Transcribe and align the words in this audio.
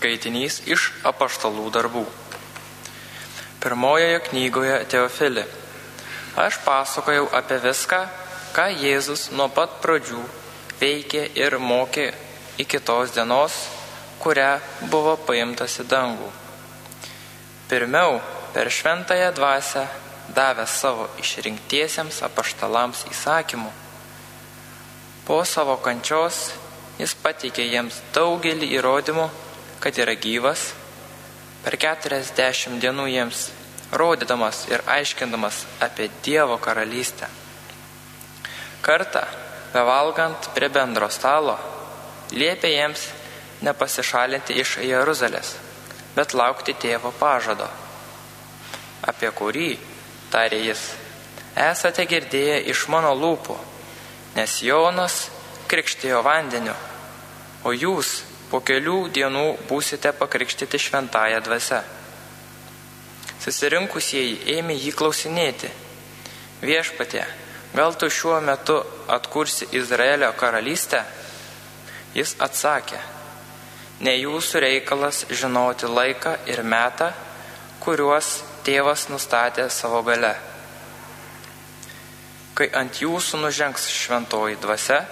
Skaitinys 0.00 0.62
iš 0.64 0.86
apaštalų 1.04 1.66
darbų. 1.76 2.06
Pirmojoje 3.60 4.20
knygoje 4.30 4.76
Teofili. 4.88 5.42
Aš 6.40 6.56
pasakojau 6.64 7.26
apie 7.36 7.58
viską, 7.60 7.98
ką 8.56 8.64
Jėzus 8.80 9.26
nuo 9.36 9.50
pat 9.52 9.74
pradžių 9.82 10.22
veikė 10.80 11.26
ir 11.36 11.58
mokė 11.60 12.06
iki 12.64 12.80
tos 12.80 13.12
dienos, 13.12 13.58
kurią 14.24 14.54
buvo 14.88 15.18
paimtas 15.28 15.76
į 15.84 15.86
dangų. 15.92 16.30
Pirmiau, 17.68 18.22
per 18.56 18.72
šventąją 18.72 19.28
dvasę, 19.36 19.84
davęs 20.32 20.78
savo 20.80 21.10
išrinktiesiems 21.20 22.22
apaštalams 22.24 23.04
įsakymų. 23.12 23.68
Po 25.28 25.44
savo 25.44 25.76
kančios 25.84 26.54
jis 26.96 27.12
pateikė 27.20 27.68
jiems 27.68 28.00
daugelį 28.16 28.72
įrodymų, 28.80 29.28
kad 29.80 29.98
yra 29.98 30.14
gyvas, 30.14 30.70
per 31.64 31.76
40 31.80 32.78
dienų 32.80 33.06
jiems 33.10 33.48
rodydamas 33.92 34.66
ir 34.70 34.84
aiškindamas 34.86 35.64
apie 35.82 36.08
Dievo 36.24 36.58
karalystę. 36.62 37.28
Kartą, 38.80 39.24
bevalgant 39.72 40.50
prie 40.54 40.70
bendro 40.72 41.08
stalo, 41.12 41.58
liepė 42.32 42.70
jiems 42.72 43.08
nepasišalinti 43.66 44.56
iš 44.60 44.78
Jeruzalės, 44.84 45.56
bet 46.16 46.34
laukti 46.34 46.74
tėvo 46.74 47.12
pažado, 47.18 47.68
apie 49.04 49.30
kurį, 49.36 49.74
tarė 50.32 50.62
jis, 50.64 50.86
esate 51.56 52.06
girdėję 52.08 52.62
iš 52.72 52.86
mano 52.88 53.12
lūpų, 53.16 53.56
nes 54.36 54.60
Jonas 54.64 55.26
krikštėjo 55.68 56.22
vandeniu, 56.24 56.76
o 57.64 57.74
jūs 57.76 58.20
po 58.50 58.58
kelių 58.66 58.98
dienų 59.14 59.46
būsite 59.70 60.10
pakrikštyti 60.18 60.78
šventąją 60.82 61.38
dvasę. 61.46 61.80
Susirinkusieji 63.40 64.56
ėmė 64.58 64.74
jį 64.76 64.90
klausinėti. 64.98 65.70
Viešpatė, 66.60 67.22
gal 67.72 67.94
tu 67.96 68.10
šiuo 68.12 68.40
metu 68.44 68.76
atkursi 69.08 69.70
Izraelio 69.78 70.32
karalystę? 70.36 71.04
Jis 72.12 72.34
atsakė, 72.42 72.98
ne 74.02 74.16
jūsų 74.18 74.60
reikalas 74.66 75.22
žinoti 75.30 75.88
laiką 75.88 76.34
ir 76.50 76.64
metą, 76.66 77.12
kuriuos 77.80 78.40
tėvas 78.66 79.06
nustatė 79.08 79.70
savo 79.70 80.02
gale. 80.04 80.34
Kai 82.58 82.68
ant 82.76 82.98
jūsų 83.00 83.40
nužengs 83.40 83.86
šventoji 83.94 84.58
dvasia, 84.60 85.04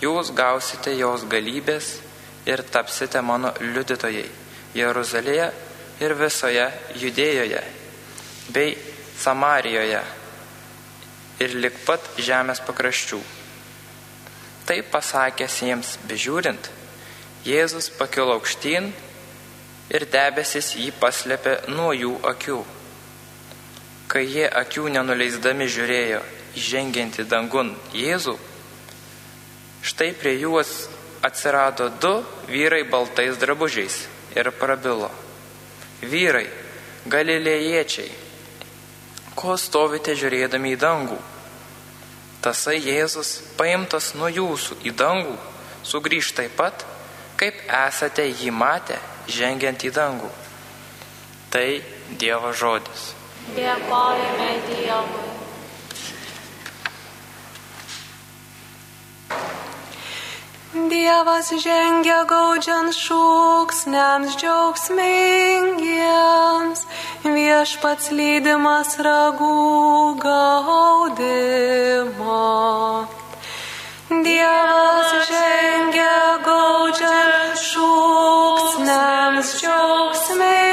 jūs 0.00 0.30
gausite 0.32 0.94
jos 0.96 1.26
galybės 1.28 1.98
ir 2.46 2.62
tapsite 2.70 3.20
mano 3.24 3.52
liudytojai 3.60 4.26
Jeruzalėje 4.74 5.48
ir 6.02 6.14
visoje 6.18 6.66
Judėjoje 6.98 7.62
bei 8.52 8.74
Samarijoje 9.18 10.02
ir 11.44 11.56
lik 11.58 11.78
pat 11.86 12.04
žemės 12.18 12.60
pakraščių. 12.66 13.20
Tai 14.64 14.78
pasakęs 14.90 15.60
jiems 15.62 15.96
bežiūrint, 16.08 16.70
Jėzus 17.44 17.90
pakilo 17.92 18.38
aukštyn 18.38 18.86
ir 19.92 20.06
debesis 20.08 20.70
jį 20.78 20.94
paslėpė 20.96 21.58
nuo 21.68 21.90
jų 21.92 22.14
akių. 22.30 22.62
Kai 24.08 24.24
jie 24.24 24.46
akių 24.48 24.88
nenuleisdami 24.94 25.68
žiūrėjo 25.68 26.22
įžengiantį 26.56 27.26
dangun 27.28 27.74
Jėzų, 27.92 28.38
štai 29.84 30.12
prie 30.16 30.38
juos 30.40 30.86
atsirado 31.24 31.88
du 31.88 32.14
vyrai 32.46 32.84
baltais 32.84 33.38
drabužiais 33.40 33.96
ir 34.36 34.50
prabilo. 34.60 35.08
Vyrai, 36.04 36.46
galilėjiečiai, 37.08 38.10
ko 39.32 39.56
stovite 39.56 40.12
žiūrėdami 40.20 40.74
į 40.74 40.80
dangų? 40.84 41.16
Tasai 42.44 42.76
Jėzus, 42.76 43.38
paimtas 43.56 44.12
nuo 44.18 44.28
jūsų 44.28 44.82
į 44.84 44.92
dangų, 45.00 45.38
sugrįž 45.80 46.34
taip 46.36 46.58
pat, 46.60 46.84
kaip 47.40 47.64
esate 47.88 48.28
jį 48.28 48.52
matę, 48.52 49.00
žengiant 49.24 49.80
į 49.80 49.94
dangų. 49.96 50.30
Tai 51.48 51.68
Dievo 52.20 52.52
žodis. 52.52 53.14
Dėkojame 53.56 54.50
Dievui. 54.68 55.23
Dievas 60.74 61.54
žengia 61.62 62.26
gaudžiant 62.26 62.90
šūksniams 62.90 64.34
džiaugsmingiems, 64.40 66.82
viešpats 67.22 68.10
lydimas 68.10 68.98
ragų 68.98 70.18
gaudimo. 70.24 72.40
Dievas 74.26 75.14
žengia 75.30 76.42
gaudžiant 76.42 77.54
šūksniams 77.70 79.54
džiaugsmingiems, 79.62 80.63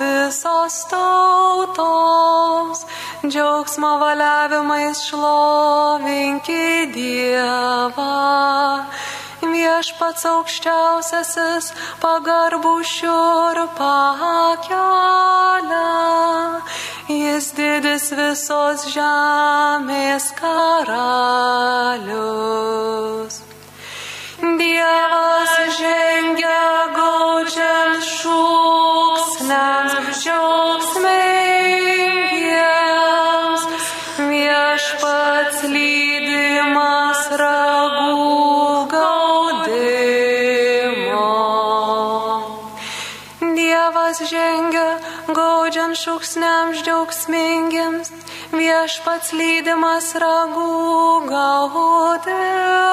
visos 0.00 0.76
tautos, 0.90 2.78
džiaugsmo 3.26 3.92
valiavimais 4.02 4.98
šlovinkite 5.08 6.72
Dievą. 6.92 8.84
Viešpats 9.42 10.24
aukščiausiasis 10.30 11.72
pagarbų 12.02 12.74
šiurpą 12.86 13.96
kelia, 14.66 15.92
jis 17.10 17.46
didis 17.56 18.06
visos 18.18 18.80
žemės 18.94 20.24
karalius. 20.38 21.14
Dievas 24.62 25.52
žengia 25.78 26.64
gaudžiant 26.98 28.02
šūksniams 28.14 29.11
šūksniams 46.02 46.80
džiaugsmingiems, 46.86 48.10
viešpats 48.56 49.32
lydimas 49.38 50.08
ragų 50.22 51.28
gaudimo. 51.28 52.92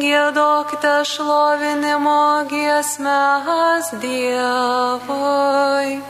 Gėdokite 0.00 1.04
šlovinimo 1.04 2.48
giesmes 2.48 3.90
Dievui. 4.00 6.00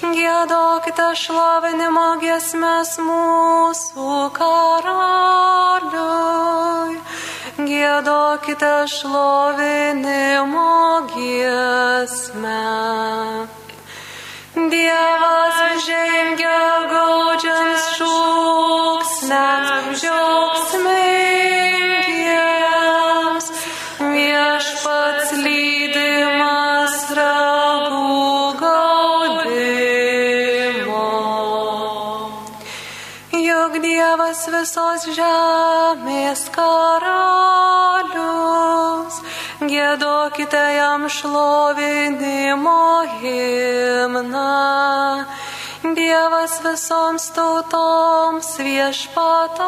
Gėdokite 0.00 1.08
šlovinimo 1.22 2.06
giesmes 2.22 2.94
mūsų 3.04 4.32
karaliui. 4.38 6.08
Gėdokite 7.68 8.72
šlovinimo 8.96 10.72
giesmę. 11.12 12.64
Dievas 14.72 15.58
žengia 15.84 16.64
gaudžiant 16.94 17.76
šūksniams 17.98 20.00
džiaugsmingiems, 20.00 22.07
visos 34.58 35.04
žemės 35.14 36.40
karalius, 36.50 37.14
gėdokite 39.70 40.62
jam 40.74 41.04
šlovinimo 41.06 43.04
himną. 43.20 44.56
Dievas 45.98 46.54
visoms 46.64 47.24
tautoms 47.36 48.48
viešpatauja, 48.58 49.62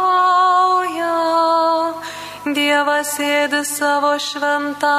Dievas 2.57 3.09
sėdi 3.15 3.63
savo 3.69 4.19
šventajame 4.19 4.99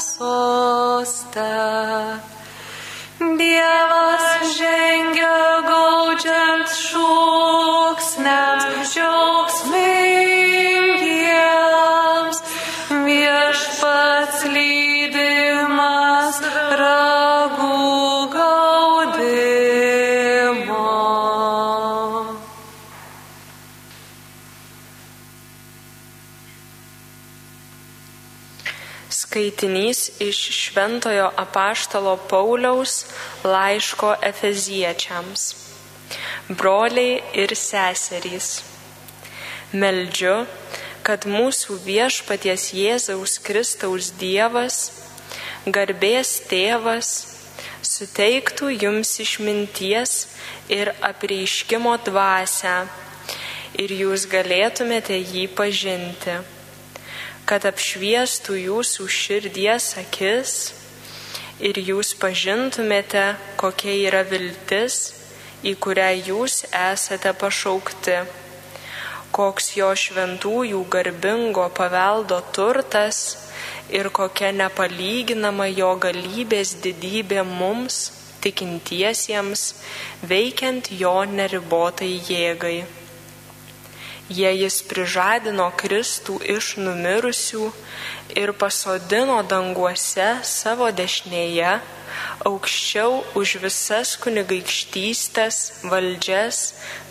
soste. 0.00 1.52
Dievas 3.20 4.11
Skaitinys 29.62 30.10
iš 30.18 30.38
Šventojo 30.50 31.30
apaštalo 31.36 32.16
Pauliaus 32.16 33.04
laiško 33.44 34.16
Efeziečiams. 34.22 35.42
Broliai 36.48 37.20
ir 37.32 37.54
seserys. 37.54 38.64
Meldžiu, 39.72 40.48
kad 41.06 41.28
mūsų 41.30 41.76
viešpaties 41.84 42.64
Jėzaus 42.74 43.36
Kristaus 43.38 44.08
Dievas, 44.18 44.78
garbės 45.66 46.32
tėvas, 46.50 47.10
suteiktų 47.86 48.72
jums 48.82 49.12
išminties 49.22 50.16
ir 50.66 50.90
apreiškimo 51.06 51.94
dvasę 52.02 52.74
ir 53.78 53.94
jūs 54.00 54.26
galėtumėte 54.26 55.20
jį 55.22 55.46
pažinti 55.54 56.40
kad 57.52 57.66
apšviestų 57.68 58.54
jūsų 58.56 59.04
širdies 59.12 59.90
akis 60.00 60.52
ir 61.60 61.76
jūs 61.84 62.14
pažintumėte, 62.16 63.24
kokia 63.60 63.92
yra 64.06 64.22
viltis, 64.24 64.96
į 65.60 65.74
kurią 65.84 66.06
jūs 66.30 66.62
esate 66.72 67.34
pašaukti, 67.42 68.14
koks 69.36 69.68
jo 69.76 69.90
šventųjų 70.04 70.80
garbingo 70.96 71.66
paveldo 71.76 72.40
turtas 72.56 73.20
ir 73.92 74.08
kokia 74.16 74.54
nepalyginama 74.56 75.68
jo 75.74 75.92
galybės 76.06 76.78
didybė 76.80 77.44
mums, 77.52 78.00
tikintiesiems, 78.40 79.68
veikiant 80.24 80.88
jo 81.04 81.18
neribotai 81.36 82.14
jėgai 82.32 83.01
jei 84.30 84.62
jis 84.62 84.82
prižadino 84.86 85.70
Kristų 85.78 86.38
iš 86.54 86.76
numirusių 86.78 87.70
ir 88.38 88.52
pasodino 88.58 89.40
danguose 89.42 90.28
savo 90.46 90.90
dešinėje, 90.94 91.78
aukščiau 92.46 93.22
už 93.38 93.56
visas 93.62 94.16
kunigaikštystės, 94.22 95.58
valdžias, 95.90 96.60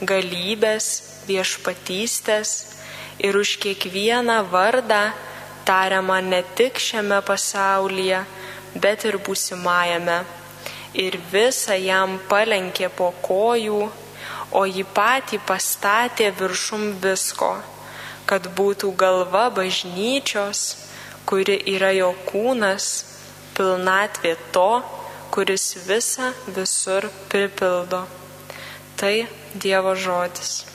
galybės, 0.01 0.87
viešpatystės 1.27 2.53
ir 3.19 3.37
už 3.37 3.57
kiekvieną 3.61 4.41
vardą 4.51 5.11
tariamą 5.65 6.21
ne 6.25 6.41
tik 6.55 6.79
šiame 6.79 7.21
pasaulyje, 7.25 8.23
bet 8.75 9.05
ir 9.05 9.19
būsimajame. 9.21 10.21
Ir 10.99 11.15
visą 11.31 11.77
jam 11.79 12.17
palenkė 12.27 12.89
po 12.91 13.13
kojų 13.23 13.85
o 14.51 14.65
jį 14.67 14.83
patį 14.95 15.39
pastatė 15.47 16.31
viršum 16.39 16.87
visko, 17.03 17.51
kad 18.29 18.47
būtų 18.57 18.91
galva 18.99 19.49
bažnyčios, 19.55 20.63
kuri 21.25 21.57
yra 21.75 21.91
jo 21.95 22.11
kūnas, 22.27 22.89
pilnatvė 23.55 24.35
to, 24.55 24.71
kuris 25.31 25.65
visą 25.87 26.31
visur 26.55 27.07
pripildo. 27.31 28.03
Tai 28.99 29.15
Dievo 29.55 29.95
žodis. 29.95 30.65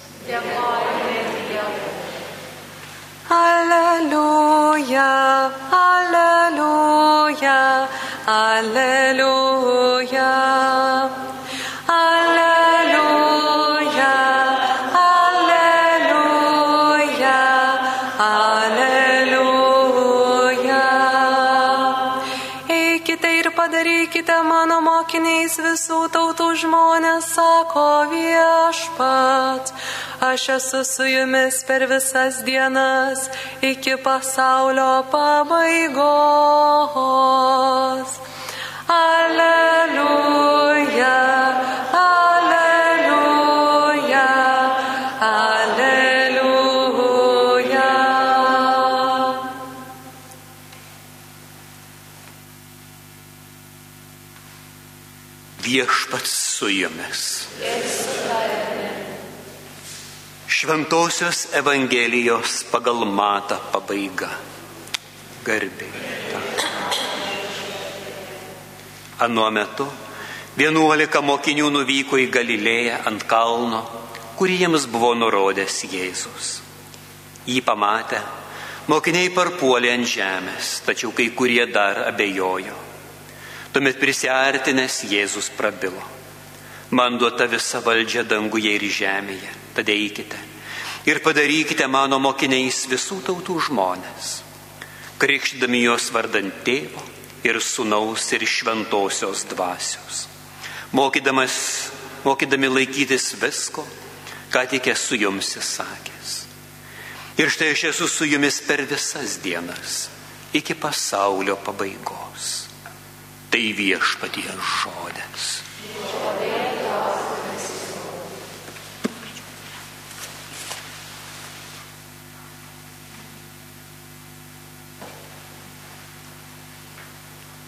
Alleluja, 3.37 5.11
alleluja, 5.83 7.61
alleluja. 8.27 9.96
Žmonės, 26.63 27.25
sako 27.37 27.89
viešpat. 28.13 29.73
Aš 30.21 30.49
esu 30.57 30.81
su 30.85 31.05
jumis 31.05 31.65
per 31.69 31.87
visas 31.91 32.43
dienas 32.45 33.29
iki 33.63 33.97
pasaulio 34.05 35.05
pabaigos. 35.13 36.07
Šventosios 60.67 61.47
Evangelijos 61.55 62.65
pagal 62.73 63.05
matą 63.07 63.55
pabaiga. 63.71 64.27
Garbė. 65.47 65.87
Anuo 69.23 69.45
metu 69.55 69.87
vienuolika 70.59 71.23
mokinių 71.23 71.69
nuvyko 71.71 72.19
į 72.19 72.25
Galilėją 72.35 72.97
ant 73.07 73.23
kalno, 73.31 73.85
kurį 74.41 74.57
jiems 74.65 74.89
buvo 74.91 75.13
nurodęs 75.15 75.77
Jėzus. 75.93 76.51
Jį 77.47 77.63
pamatę, 77.63 78.25
mokiniai 78.91 79.31
parpuolė 79.39 79.95
ant 79.95 80.11
žemės, 80.17 80.73
tačiau 80.89 81.15
kai 81.15 81.29
kurie 81.31 81.69
dar 81.71 82.09
abejojo. 82.09 82.75
Tuomet 83.71 84.03
prisartinęs 84.03 84.99
Jėzus 85.15 85.55
prabilo. 85.55 86.03
Man 86.91 87.23
duota 87.23 87.47
visa 87.47 87.79
valdžia 87.87 88.27
danguje 88.27 88.75
ir 88.75 88.91
žemėje, 88.99 89.55
tad 89.79 89.95
eikite 89.95 90.56
ir 91.07 91.23
padarykite 91.23 91.87
mano 91.87 92.19
mokiniais 92.19 92.85
visų 92.91 93.21
tautų 93.27 93.59
žmonės, 93.69 94.31
krikšdami 95.23 95.85
juos 95.87 96.11
vardant 96.15 96.65
tėvo 96.67 97.03
ir 97.47 97.61
sunaus 97.63 98.27
ir 98.35 98.43
šventosios 98.47 99.47
dvasios, 99.53 100.27
mokydamas, 100.93 101.57
mokydami 102.27 102.73
laikytis 102.73 103.35
visko, 103.39 103.87
ką 104.51 104.67
tik 104.71 104.91
esu 104.93 105.19
jums 105.21 105.55
įsakęs. 105.61 106.35
Ir 107.37 107.51
štai 107.53 107.75
aš 107.75 107.83
esu 107.93 108.09
su 108.09 108.25
jumis 108.25 108.63
per 108.65 108.83
visas 108.89 109.37
dienas, 109.45 110.07
iki 110.57 110.75
pasaulio 110.75 111.59
pabaigos. 111.61 112.65
Tai 113.51 113.63
viešpaties 113.77 114.57
žodis. 114.81 115.66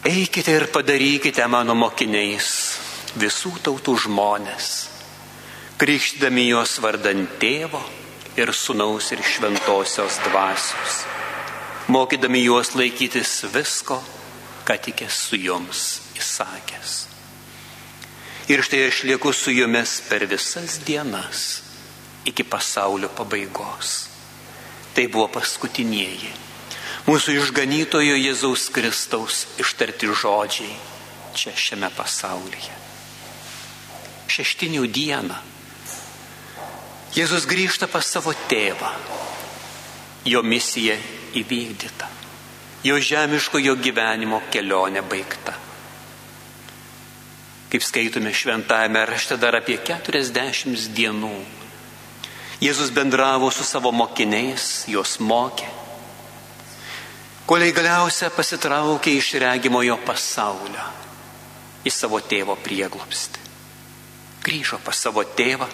Eikite 0.09 0.55
ir 0.57 0.65
padarykite 0.73 1.45
mano 1.53 1.75
mokiniais 1.77 2.47
visų 3.21 3.51
tautų 3.61 3.93
žmonės, 4.07 4.69
krikštydami 5.77 6.47
juos 6.47 6.79
vardant 6.81 7.35
tėvo 7.43 7.83
ir 8.41 8.55
sunaus 8.57 9.11
ir 9.13 9.21
šventosios 9.21 10.17
dvasios, 10.31 10.97
mokydami 11.93 12.41
juos 12.47 12.73
laikytis 12.73 13.35
visko, 13.53 14.01
ką 14.65 14.79
tik 14.89 15.05
esu 15.11 15.43
jums 15.45 15.85
įsakęs. 16.17 16.97
Ir 18.49 18.65
štai 18.65 18.87
aš 18.89 19.05
lieku 19.13 19.37
su 19.37 19.53
jumis 19.53 19.99
per 20.09 20.25
visas 20.25 20.81
dienas 20.89 21.47
iki 22.25 22.49
pasaulio 22.49 23.13
pabaigos. 23.13 24.07
Tai 24.97 25.11
buvo 25.13 25.29
paskutinieji 25.37 26.48
mūsų 27.07 27.37
išganytojo 27.39 28.17
Jėzaus 28.19 28.69
Kristaus 28.75 29.47
ištarti 29.61 30.11
žodžiai 30.11 30.75
čia 31.39 31.55
šiame 31.55 31.93
pasaulyje. 31.95 32.75
Šeštinių 34.29 34.89
dieną 34.91 35.39
Jėzus 37.17 37.47
grįžta 37.49 37.89
pas 37.89 38.07
savo 38.07 38.35
tėvą. 38.51 38.91
jo 40.29 40.43
misija 40.43 40.97
įvykdyta, 41.41 42.09
jo 42.85 42.99
žemiškojo 43.01 43.77
gyvenimo 43.81 44.43
kelionė 44.53 45.01
baigta. 45.03 45.55
Kaip 47.73 47.85
skaitome 47.85 48.33
šventajame 48.33 49.07
rašte 49.09 49.37
dar 49.41 49.57
apie 49.57 49.79
40 49.85 50.89
dienų. 50.97 51.33
Jėzus 52.61 52.91
bendravo 52.93 53.51
su 53.51 53.65
savo 53.65 53.93
mokiniais, 53.93 54.85
juos 54.89 55.19
mokė. 55.21 55.78
Koliai 57.49 57.73
galiausia 57.73 58.29
pasitraukė 58.29 59.15
iš 59.17 59.31
regimojo 59.41 59.97
pasaulio 60.05 60.85
į 61.89 61.93
savo 61.93 62.21
tėvo 62.21 62.59
prieglopstį. 62.61 63.47
Grįžo 64.45 64.77
pas 64.85 64.99
savo 65.01 65.25
tėvą, 65.25 65.69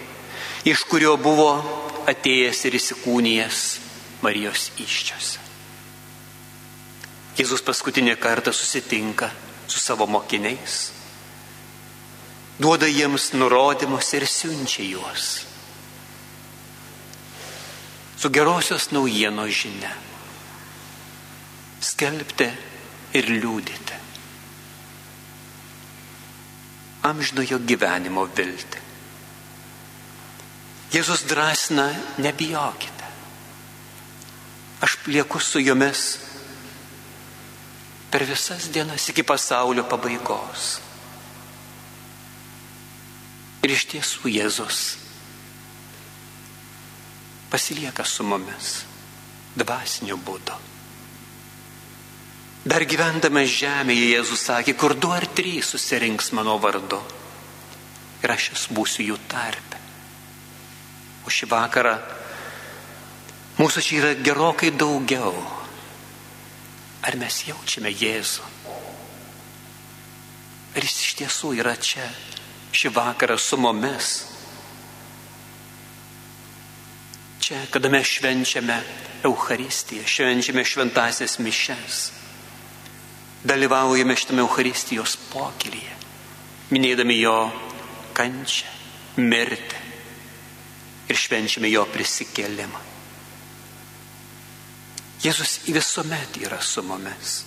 iš 0.70 0.84
kurio 0.86 1.16
buvo 1.18 1.48
atėjęs 2.10 2.60
ir 2.68 2.76
įsikūnijęs 2.78 3.62
Marijos 4.22 4.68
iščiose. 4.80 5.42
Jėzus 7.34 7.64
paskutinį 7.66 8.14
kartą 8.22 8.54
susitinka 8.54 9.32
su 9.66 9.82
savo 9.82 10.06
mokiniais, 10.06 10.78
duoda 12.62 12.86
jiems 12.86 13.32
nurodymus 13.34 14.14
ir 14.14 14.28
siunčia 14.30 14.86
juos 14.86 15.32
su 18.24 18.30
gerosios 18.30 18.92
naujienos 18.94 19.50
žinia. 19.52 19.90
Skelbti 21.84 22.46
ir 23.18 23.28
liūdyti. 23.28 24.00
Amžinojo 27.04 27.60
gyvenimo 27.68 28.24
vilti. 28.32 28.80
Jėzus 30.94 31.26
drąsina, 31.28 31.88
nebijokite. 32.22 33.08
Aš 34.80 34.96
lieku 35.10 35.40
su 35.40 35.60
jumis 35.60 36.04
per 38.10 38.24
visas 38.28 38.68
dienas 38.72 39.08
iki 39.10 39.24
pasaulio 39.26 39.84
pabaigos. 39.90 40.78
Ir 43.64 43.72
iš 43.74 43.88
tiesų 43.90 44.30
Jėzus 44.30 44.82
pasilieka 47.50 48.04
su 48.04 48.26
mumis 48.28 48.76
dvasiniu 49.56 50.18
būdu. 50.20 50.73
Dar 52.64 52.86
gyvendamas 52.88 53.50
žemėje 53.52 54.06
Jėzus 54.14 54.46
sakė, 54.48 54.72
kur 54.72 54.94
du 54.96 55.10
ar 55.12 55.26
trys 55.36 55.74
susirinks 55.74 56.30
mano 56.32 56.56
vardu. 56.56 57.00
Ir 58.24 58.32
aš 58.32 58.46
jas 58.54 58.62
būsiu 58.72 59.04
jų 59.10 59.18
tarpe. 59.28 59.80
O 61.28 61.32
šį 61.32 61.50
vakarą 61.50 61.92
mūsų 63.60 63.84
čia 63.84 63.98
yra 64.00 64.14
gerokai 64.16 64.72
daugiau. 64.72 65.36
Ar 67.04 67.20
mes 67.20 67.42
jaučiame 67.44 67.92
Jėzų? 67.92 68.48
Ar 70.74 70.88
jis 70.88 70.96
iš 71.04 71.12
tiesų 71.20 71.52
yra 71.60 71.76
čia 71.76 72.08
šį 72.72 72.94
vakarą 72.96 73.36
su 73.36 73.60
mumis? 73.60 74.14
Čia, 77.44 77.60
kada 77.68 77.92
mes 77.92 78.08
švenčiame 78.08 78.80
Euharistiją, 79.28 80.08
švenčiame 80.08 80.64
šventasias 80.64 81.36
mišes, 81.44 82.23
dalyvaujame 83.44 84.16
šitame 84.16 84.42
Euharistijos 84.44 85.16
pokylyje, 85.32 85.94
minėdami 86.72 87.18
jo 87.20 87.36
kančią, 88.16 88.70
mirtį 89.20 89.80
ir 91.12 91.18
švenčiame 91.20 91.68
jo 91.68 91.84
prisikėlimą. 91.92 92.80
Jėzus 95.24 95.60
visuomet 95.72 96.36
yra 96.42 96.60
su 96.60 96.82
mumis. 96.84 97.44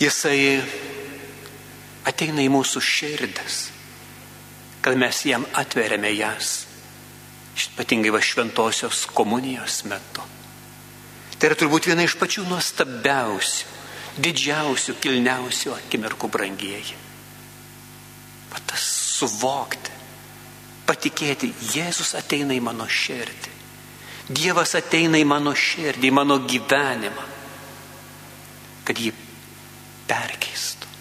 Jisai 0.00 0.58
ateina 2.10 2.42
į 2.42 2.50
mūsų 2.50 2.82
širdis, 2.82 3.58
kad 4.82 4.98
mes 4.98 5.22
jam 5.28 5.46
atveriame 5.54 6.10
jas, 6.16 6.64
ypatingai 7.54 8.10
va 8.14 8.22
šventosios 8.22 9.06
komunijos 9.14 9.84
metu. 9.86 10.26
Tai 11.44 11.50
yra 11.50 11.58
turbūt 11.60 11.84
viena 11.90 12.06
iš 12.06 12.14
pačių 12.16 12.46
nuostabiausių, 12.48 13.66
didžiausių, 14.24 14.94
kilniausių 14.96 15.74
akimirkų 15.74 16.30
brangieji. 16.32 16.94
Va 18.48 18.62
tas 18.64 18.86
suvokti, 19.18 19.92
patikėti, 20.88 21.50
Jėzus 21.74 22.14
ateina 22.16 22.56
į 22.56 22.62
mano 22.64 22.86
širdį. 22.88 23.52
Dievas 24.32 24.72
ateina 24.80 25.20
į 25.20 25.26
mano 25.28 25.52
širdį, 25.52 26.08
į 26.08 26.14
mano 26.16 26.38
gyvenimą, 26.48 27.28
kad 28.88 29.04
jį 29.04 29.12
perkeistų, 30.08 30.96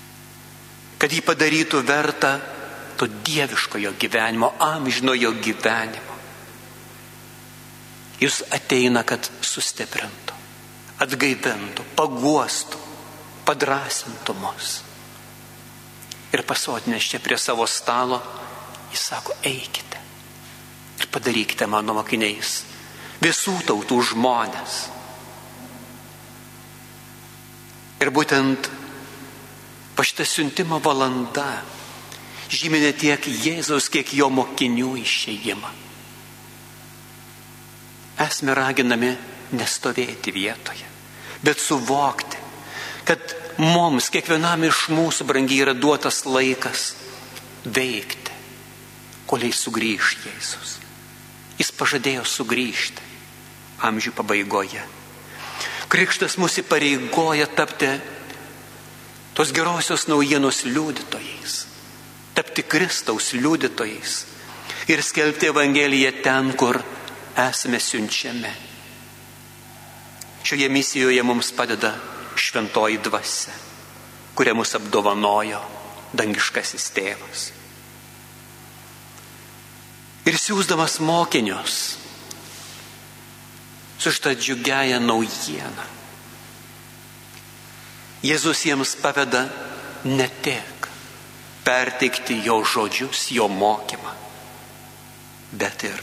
kad 0.99 1.15
jį 1.15 1.23
padarytų 1.23 1.85
vertą 1.87 2.33
to 2.99 3.07
dieviškojo 3.31 3.95
gyvenimo, 3.95 4.51
amžinojo 4.59 5.31
gyvenimo. 5.39 6.19
Jis 8.19 8.43
ateina, 8.51 9.07
kad 9.07 9.31
sustiprintų, 9.39 10.32
atgaivintų, 11.03 11.85
paguostų, 11.97 12.81
padrasintų 13.47 14.35
mus. 14.39 14.81
Ir 16.33 16.43
pasotinės 16.49 17.11
čia 17.11 17.21
prie 17.21 17.37
savo 17.37 17.67
stalo, 17.69 18.21
jis 18.93 19.09
sako, 19.11 19.35
eikite 19.45 20.01
ir 20.99 21.09
padarykite 21.11 21.67
mano 21.69 21.95
mokiniais 21.97 22.61
visų 23.23 23.55
tautų 23.67 23.99
žmonės. 24.11 24.79
Ir 28.03 28.11
būtent 28.11 28.67
pašta 29.95 30.25
siuntimo 30.27 30.79
valanda 30.83 31.63
žymė 32.53 32.81
ne 32.83 32.91
tiek 32.97 33.23
Jėzaus, 33.23 33.87
kiek 33.89 34.11
jo 34.13 34.27
mokinių 34.29 34.97
išėjimą. 35.01 35.71
Esame 38.23 38.53
raginami 38.57 39.13
nestovėti 39.57 40.33
vietoje, 40.35 40.89
bet 41.43 41.59
suvokti, 41.59 42.37
kad 43.03 43.19
mums, 43.59 44.09
kiekvienam 44.13 44.63
iš 44.67 44.87
mūsų 44.93 45.27
brangiai 45.27 45.65
yra 45.65 45.73
duotas 45.75 46.23
laikas 46.25 46.93
veikti, 47.65 48.31
koliai 49.27 49.53
sugrįž 49.55 50.15
Jėzus. 50.23 50.77
Jis 51.59 51.71
pažadėjo 51.77 52.25
sugrįžti 52.27 53.11
amžių 53.83 54.13
pabaigoje. 54.17 54.81
Krikštas 55.91 56.39
mus 56.41 56.57
įpareigoja 56.57 57.45
tapti 57.53 57.91
tos 59.37 59.51
gerosios 59.53 60.07
naujienos 60.09 60.63
liudytojais, 60.65 61.57
tapti 62.33 62.65
Kristaus 62.65 63.33
liudytojais 63.37 64.23
ir 64.89 65.03
skelbti 65.05 65.51
Evangeliją 65.51 66.11
ten, 66.23 66.53
kur 66.57 66.79
esame 67.37 67.79
siunčiami. 67.79 68.72
Šioje 70.43 70.69
misijoje 70.69 71.23
mums 71.23 71.51
padeda 71.51 71.93
šventoji 72.35 72.99
dvasia, 73.03 73.53
kuria 74.35 74.53
mus 74.53 74.75
apdovanojo 74.75 75.61
dangiškasis 76.13 76.89
tėvas. 76.95 77.49
Ir 80.27 80.37
siūsdamas 80.39 80.99
mokinius, 81.03 81.79
su 83.99 84.11
šitą 84.11 84.35
džiugiają 84.35 84.99
naujieną. 85.03 85.87
Jėzus 88.23 88.63
jiems 88.67 88.95
paveda 89.03 89.45
ne 90.07 90.27
tik 90.43 90.87
perteikti 91.63 92.41
jo 92.43 92.61
žodžius, 92.63 93.29
jo 93.35 93.49
mokymą, 93.51 94.11
bet 95.59 95.83
ir, 95.87 95.99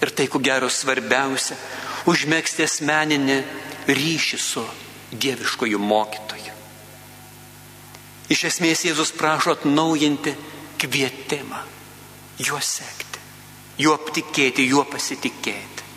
ir 0.00 0.12
tai, 0.16 0.28
ko 0.32 0.40
gero 0.40 0.68
svarbiausia, 0.72 1.56
užmėgsti 2.08 2.64
asmeninį 2.64 3.38
ryšį 3.88 4.38
su 4.40 4.64
dieviškoju 5.10 5.78
mokytoju. 5.82 6.54
Iš 8.30 8.44
esmės 8.46 8.84
Jėzus 8.86 9.10
prašo 9.18 9.56
atnaujinti 9.56 10.36
kvietimą, 10.80 11.60
juo 12.38 12.60
sekti, 12.62 13.20
juo 13.82 13.96
aptikėti, 13.98 14.68
juo 14.70 14.84
pasitikėti. 14.86 15.88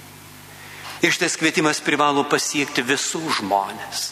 Ir 1.04 1.12
šitas 1.14 1.36
kvietimas 1.38 1.84
privalo 1.84 2.24
pasiekti 2.32 2.82
visų 2.88 3.22
žmonės. 3.40 4.10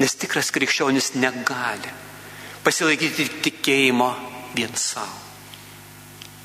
Nes 0.00 0.16
tikras 0.16 0.52
krikščionis 0.54 1.14
negali 1.16 1.90
pasilaikyti 2.64 3.26
tikėjimo 3.44 4.10
vien 4.54 4.72
savo. 4.76 5.18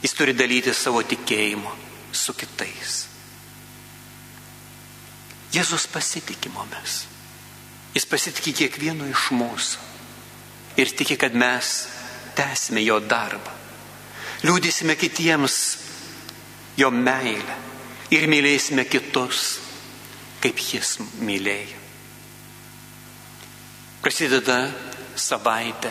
Jis 0.03 0.13
turi 0.15 0.35
dalyti 0.37 0.73
savo 0.75 1.03
tikėjimo 1.03 1.84
su 2.17 2.33
kitais. 2.37 3.05
Jėzus 5.55 5.85
pasitikė 5.87 6.51
mumis. 6.51 7.05
Jis 7.95 8.07
pasitikė 8.11 8.51
kiekvienu 8.59 9.07
iš 9.07 9.29
mūsų. 9.35 9.83
Ir 10.75 10.91
tiki, 10.91 11.15
kad 11.15 11.35
mes 11.35 11.75
tęsime 12.35 12.83
jo 12.83 12.99
darbą. 12.99 13.53
Liūdysime 14.43 14.97
kitiems 14.99 15.55
jo 16.77 16.91
meilę 16.91 17.55
ir 18.11 18.27
mylėsime 18.29 18.83
kitus, 18.89 19.61
kaip 20.43 20.59
jis 20.59 20.97
mylėjo. 21.23 21.79
Prasideda 24.03 24.59
savaitė, 25.17 25.89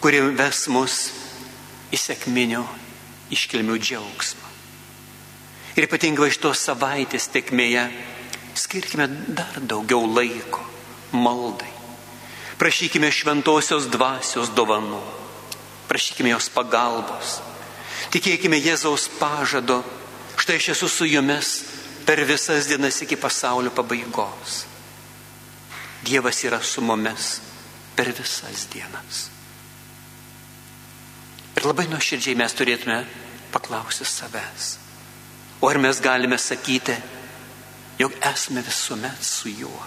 kuri 0.00 0.22
ves 0.38 0.62
mus 0.72 1.00
į 1.92 1.98
sėkminio 2.00 2.62
iškilmių 3.34 3.76
džiaugsmą. 3.82 4.45
Ir 5.76 5.84
ypatingai 5.84 6.30
iš 6.32 6.38
tos 6.40 6.62
savaitės 6.64 7.28
tekmėje 7.28 7.84
skirkime 8.56 9.06
dar 9.36 9.58
daugiau 9.60 10.06
laiko 10.08 10.62
maldai. 11.12 11.68
Prašykime 12.56 13.10
šventosios 13.12 13.90
dvasios 13.92 14.48
dovanų. 14.56 15.02
Prašykime 15.90 16.32
jos 16.32 16.48
pagalbos. 16.50 17.40
Tikėkime 18.14 18.56
Jėzaus 18.56 19.10
pažado. 19.20 19.82
Štai 20.40 20.56
aš 20.56 20.70
esu 20.76 20.88
su 20.88 21.08
jumis 21.08 21.52
per 22.08 22.24
visas 22.24 22.68
dienas 22.70 23.02
iki 23.04 23.18
pasaulio 23.20 23.72
pabaigos. 23.76 24.64
Dievas 26.06 26.40
yra 26.48 26.62
su 26.62 26.80
mumis 26.80 27.40
per 27.96 28.12
visas 28.16 28.66
dienas. 28.72 29.26
Ir 31.56 31.64
labai 31.68 31.86
nuoširdžiai 31.92 32.36
mes 32.36 32.56
turėtume 32.56 33.02
paklausyti 33.52 34.08
savęs. 34.08 34.85
O 35.66 35.68
ar 35.68 35.78
mes 35.78 35.98
galime 35.98 36.38
sakyti, 36.38 36.94
jog 37.98 38.12
esame 38.22 38.62
visuomet 38.62 39.18
su 39.18 39.50
juo? 39.50 39.80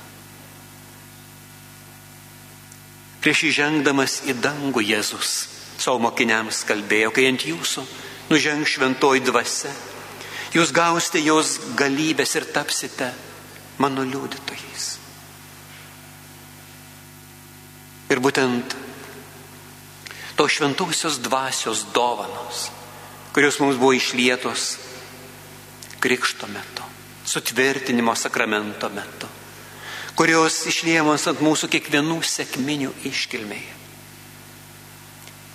Prieš 3.23 3.45
įžengdamas 3.47 4.17
į 4.27 4.35
dangų 4.43 4.83
Jėzus 4.83 5.29
savo 5.79 6.01
mokiniams 6.03 6.65
kalbėjo, 6.67 7.13
kai 7.15 7.29
ant 7.29 7.45
jūsų 7.47 7.85
nuženg 8.27 8.67
šventoji 8.67 9.23
dvasia, 9.23 9.71
jūs 10.51 10.75
gausite 10.75 11.23
jos 11.23 11.53
galybės 11.79 12.35
ir 12.35 12.49
tapsite 12.51 13.13
mano 13.79 14.03
liudytojais. 14.03 14.89
Ir 18.11 18.19
būtent 18.19 18.75
to 20.35 20.51
šventausios 20.51 21.23
dvasios 21.23 21.87
dovanos, 21.95 22.67
kurios 23.31 23.63
mums 23.63 23.79
buvo 23.79 23.95
išlietos 23.95 24.88
krikšto 25.99 26.47
metu, 26.51 26.87
sutvirtinimo 27.27 28.15
sakramento 28.15 28.89
metu 28.93 29.29
kurios 30.19 30.65
išliejamos 30.67 31.29
ant 31.31 31.39
mūsų 31.39 31.69
kiekvienų 31.71 32.17
sėkminių 32.27 32.89
iškilmėje. 33.07 33.75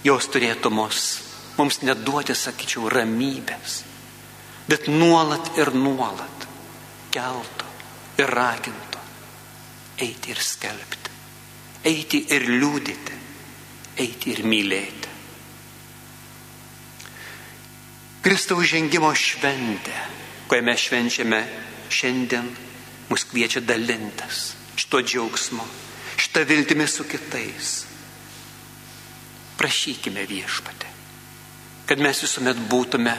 Jos 0.08 0.28
turėtų 0.32 0.70
mus, 0.72 1.02
mums 1.58 1.82
neduoti, 1.84 2.32
sakyčiau, 2.32 2.88
ramybės, 2.92 3.82
bet 4.64 4.88
nuolat 4.88 5.52
ir 5.60 5.68
nuolat 5.76 6.48
keltų 7.12 7.68
ir 8.24 8.32
ragintų 8.38 9.04
eiti 10.06 10.32
ir 10.32 10.40
skelbti, 10.40 11.12
eiti 11.92 12.24
ir 12.32 12.48
liūdėti, 12.48 13.20
eiti 14.00 14.32
ir 14.32 14.42
mylėti. 14.48 15.12
Kristaus 18.24 18.64
žengimo 18.72 19.12
šventė, 19.12 20.00
kurią 20.48 20.64
mes 20.64 20.80
švenčiame 20.80 21.40
šiandien, 21.92 22.50
mus 23.10 23.24
kviečia 23.30 23.62
dalintis 23.64 24.54
šito 24.76 25.00
džiaugsmo, 25.02 25.64
šitą 26.18 26.44
viltimį 26.48 26.86
su 26.90 27.06
kitais. 27.08 27.74
Prašykime 29.54 30.24
viešpatę, 30.26 30.88
kad 31.86 32.02
mes 32.02 32.22
visuomet 32.24 32.58
būtume 32.70 33.14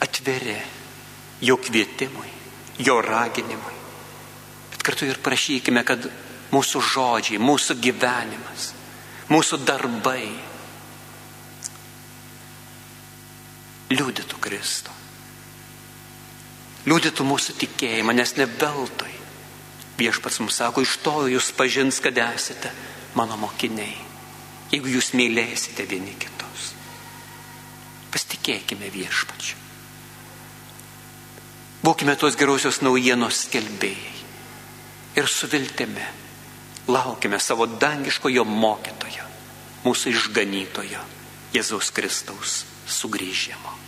atviri 0.00 0.56
jo 1.44 1.58
kvietimui, 1.60 2.30
jo 2.78 3.00
raginimui. 3.04 3.76
Bet 4.72 4.82
kartu 4.86 5.06
ir 5.06 5.20
prašykime, 5.22 5.84
kad 5.84 6.08
mūsų 6.54 6.82
žodžiai, 6.94 7.42
mūsų 7.42 7.76
gyvenimas, 7.82 8.72
mūsų 9.28 9.60
darbai 9.68 10.24
liūdytų 13.92 14.40
Kristų 14.44 14.98
liūdytų 16.88 17.24
mūsų 17.26 17.56
tikėjimą, 17.62 18.14
nes 18.16 18.34
ne 18.38 18.46
veltui. 18.48 19.14
Viešpats 19.98 20.38
mums 20.40 20.58
sako, 20.60 20.84
iš 20.86 20.98
to 21.02 21.14
jūs 21.28 21.50
pažins, 21.56 21.98
kad 22.02 22.18
esate 22.22 22.70
mano 23.18 23.38
mokiniai, 23.40 23.96
jeigu 24.72 24.92
jūs 24.94 25.12
mylėsite 25.18 25.86
vieni 25.90 26.14
kitus. 26.20 26.72
Pasitikėkime 28.14 28.92
viešpačiu. 28.94 29.58
Būkime 31.82 32.14
tos 32.18 32.36
gerosios 32.38 32.80
naujienos 32.82 33.44
skelbėjai 33.46 34.16
ir 35.18 35.28
su 35.30 35.48
viltimi 35.50 36.06
laukime 36.90 37.38
savo 37.42 37.66
dangiškojo 37.66 38.44
mokytojo, 38.48 39.28
mūsų 39.84 40.14
išganytojo 40.14 41.04
Jėzaus 41.54 41.92
Kristaus 41.94 42.58
sugrįžimo. 42.88 43.87